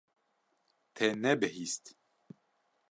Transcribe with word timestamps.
Te 0.95 1.05
nebihîst? 1.21 1.85